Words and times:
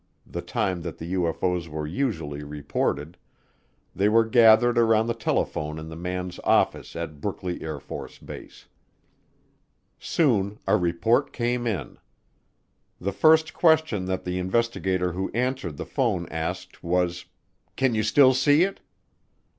the 0.25 0.41
time 0.41 0.81
that 0.81 0.97
the 0.97 1.13
UFO's 1.13 1.69
were 1.69 1.85
usually 1.85 2.43
reported, 2.43 3.17
they 3.95 4.09
were 4.09 4.25
gathered 4.25 4.75
around 4.75 5.05
the 5.05 5.13
telephone 5.13 5.77
in 5.77 5.89
the 5.89 5.95
man's 5.95 6.39
office 6.43 6.95
at 6.95 7.21
Brookley 7.21 7.59
AFB. 7.59 8.63
Soon 9.99 10.57
a 10.65 10.75
report 10.75 11.31
came 11.31 11.67
in. 11.67 11.99
The 12.99 13.13
first 13.13 13.53
question 13.53 14.05
that 14.05 14.23
the 14.25 14.39
investigator 14.39 15.11
who 15.11 15.29
answered 15.35 15.77
the 15.77 15.85
phone 15.85 16.27
asked 16.29 16.81
was, 16.83 17.25
"Can 17.75 17.93
you 17.93 18.01
still 18.01 18.33
see 18.33 18.63
it?" 18.63 18.81